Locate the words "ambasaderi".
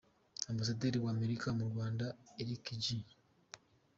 0.51-0.97